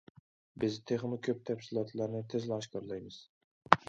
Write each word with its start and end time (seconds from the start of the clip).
بىز 0.61 0.77
تېخىمۇ 0.91 1.19
كۆپ 1.27 1.43
تەپسىلاتلارنى 1.49 2.21
تېزلا 2.31 2.57
ئاشكارىلايمىز. 2.57 3.19